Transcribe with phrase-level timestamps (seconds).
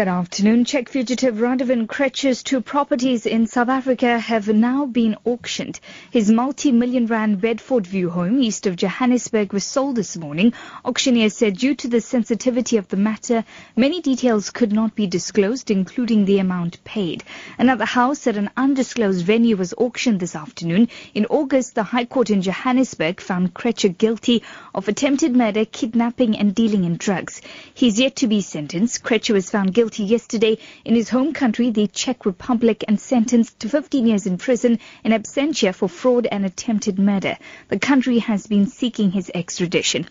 [0.00, 0.64] Good afternoon.
[0.64, 5.78] Czech fugitive Radovan Krejcir's two properties in South Africa have now been auctioned.
[6.10, 10.54] His multi-million rand Bedfordview home east of Johannesburg was sold this morning.
[10.86, 13.44] Auctioneers said due to the sensitivity of the matter,
[13.76, 17.22] many details could not be disclosed, including the amount paid.
[17.58, 20.88] Another house at an undisclosed venue was auctioned this afternoon.
[21.12, 24.44] In August, the High Court in Johannesburg found Krejcir guilty
[24.74, 27.42] of attempted murder, kidnapping and dealing in drugs.
[27.74, 29.04] He's yet to be sentenced.
[29.04, 33.68] Krejcir was found guilty yesterday in his home country, the Czech Republic, and sentenced to
[33.68, 37.36] 15 years in prison in absentia for fraud and attempted murder.
[37.68, 40.06] The country has been seeking his extradition.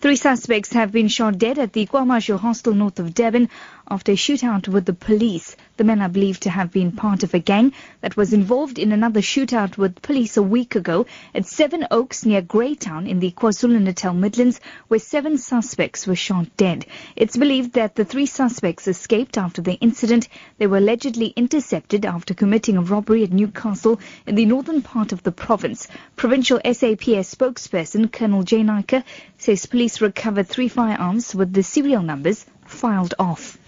[0.00, 3.48] Three suspects have been shot dead at the KwaMashu hostel north of Durban
[3.90, 5.56] after a shootout with the police.
[5.76, 8.92] The men are believed to have been part of a gang that was involved in
[8.92, 14.60] another shootout with police a week ago at Sevenoaks near Greytown in the KwaZulu-Natal Midlands,
[14.86, 16.86] where seven suspects were shot dead.
[17.16, 20.28] It's believed that the three suspects escaped after the incident.
[20.58, 25.24] They were allegedly intercepted after committing a robbery at Newcastle in the northern part of
[25.24, 25.88] the province.
[26.14, 29.02] Provincial SAPS spokesperson Colonel Jay Naicker
[29.38, 33.58] says police recovered three firearms with the serial numbers filed off.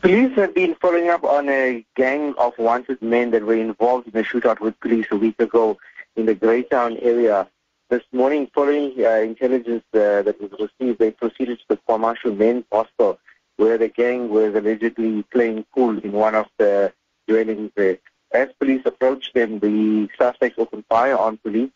[0.00, 4.18] Police have been following up on a gang of wanted men that were involved in
[4.18, 5.76] a shootout with police a week ago
[6.16, 7.46] in the Greytown area.
[7.90, 12.64] This morning, following uh, intelligence uh, that was received, they proceeded to the KwaMashu men's
[12.72, 13.18] hostel,
[13.58, 16.94] where the gang was allegedly playing pool in one of the
[17.28, 17.98] dwellings there.
[18.32, 21.70] As police approached them, the suspects opened fire on police.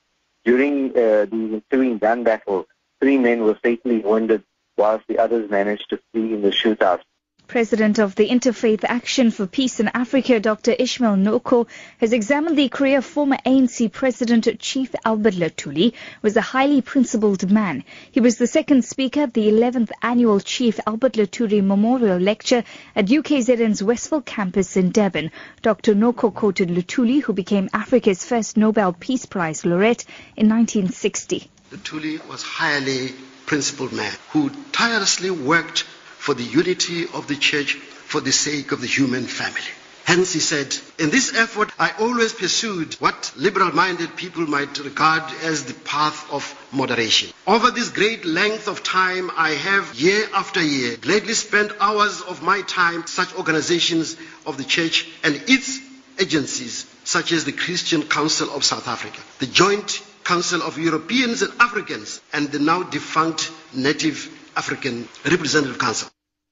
[0.46, 2.68] During uh, the ensuing gun battle,
[3.00, 4.44] three men were fatally wounded,
[4.78, 7.02] whilst the others managed to flee in the shootout.
[7.46, 10.72] President of the Interfaith Action for Peace in Africa, Dr.
[10.72, 11.66] Ishmael Noko,
[11.98, 15.92] has examined the career of former ANC President Chief Albert Luthuli,
[16.22, 17.84] was a highly principled man.
[18.10, 22.64] He was the second speaker at the 11th annual Chief Albert Luthuli Memorial Lecture
[22.96, 25.30] at UKZN's Westville campus in Durban.
[25.62, 25.94] Dr.
[25.94, 30.04] Noko quoted Luthuli, who became Africa's first Nobel Peace Prize laureate
[30.36, 31.50] in 1960.
[31.70, 33.12] Luthuli was a highly
[33.46, 35.84] principled man who tirelessly worked
[36.24, 39.60] for the unity of the church for the sake of the human family.
[40.06, 45.22] Hence, he said, in this effort, I always pursued what liberal minded people might regard
[45.42, 46.42] as the path of
[46.72, 47.28] moderation.
[47.46, 52.42] Over this great length of time, I have year after year gladly spent hours of
[52.42, 55.78] my time such organizations of the church and its
[56.18, 61.52] agencies, such as the Christian Council of South Africa, the Joint Council of Europeans and
[61.60, 66.10] Africans, and the now defunct Native African Representative Council.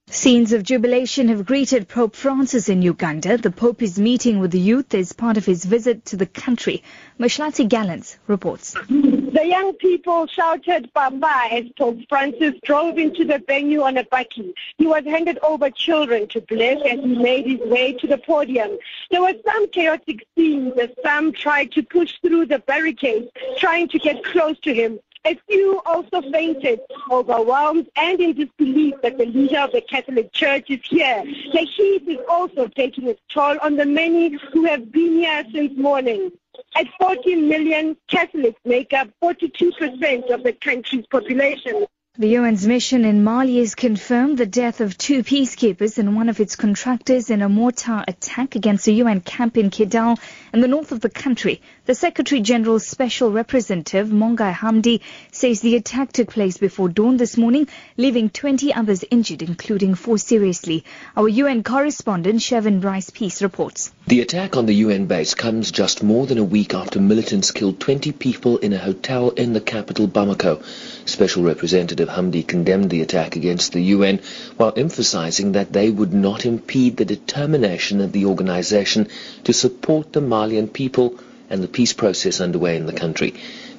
[0.09, 3.37] Scenes of jubilation have greeted Pope Francis in Uganda.
[3.37, 6.83] The Pope is meeting with the youth as part of his visit to the country.
[7.19, 8.73] Mahlatse Gallens reports.
[8.73, 14.53] The young people shouted Bamba as Pope Francis drove into the venue on a buggy.
[14.77, 18.77] He was handed over children to bless as he made his way to the podium.
[19.09, 23.99] There were some chaotic scenes as some tried to push through the barricades, trying to
[23.99, 24.99] get close to him.
[25.25, 30.69] A few also fainted, overwhelmed and in disbelief that the leader of the Catholic Church
[30.69, 31.23] is here.
[31.53, 35.77] The heat is also taking its toll on the many who have been here since
[35.77, 36.29] morning.
[36.75, 41.85] At 40 million, Catholics make up 42% of the country's population.
[42.19, 46.39] The UN's mission in Mali has confirmed the death of two peacekeepers and one of
[46.39, 50.19] its contractors in a mortar attack against a UN camp in Kidal
[50.53, 51.59] in the north of the country.
[51.87, 57.35] The Secretary General's special representative, Mongi Hamdi, says the attack took place before dawn this
[57.35, 60.83] morning, leaving 20 others injured, including four seriously.
[61.17, 63.91] Our UN correspondent, Sherwin Bryce-Pease, reports.
[64.05, 67.79] The attack on the UN base comes just more than a week after militants killed
[67.79, 70.61] 20 people in a hotel in the capital, Bamako.
[71.05, 74.19] Special Representative Hamdi condemned the attack against the UN
[74.57, 79.07] while emphasizing that they would not impede the determination of the organization
[79.45, 81.17] to support the Malian people
[81.49, 83.33] and the peace process underway in the country.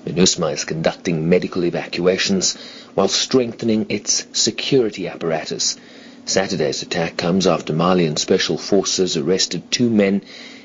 [0.06, 2.56] MINUSMA is conducting medical evacuations
[2.94, 5.77] while strengthening its security apparatus.
[6.26, 10.23] Saturday's attack comes after Malian special forces arrested two men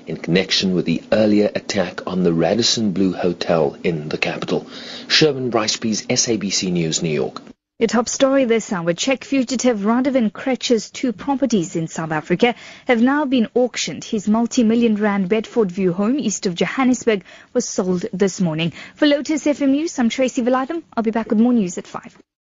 [0.08, 4.68] in connection with the earlier attack on the Radisson Blu Hotel in the capital.
[5.10, 7.42] Sherwin Bryce-Pease SABC News, New York.
[7.78, 12.56] The top story this hour, Czech fugitive Radovan Krejcir's two properties in South Africa
[12.88, 14.06] have now been auctioned.
[14.06, 18.72] His multi-million rand Bedfordview home east of Johannesburg was sold this morning.
[18.96, 20.84] For Lotus FM News, I'm Tracy Valaydham.
[20.96, 22.18] I'll be back with more news at 5.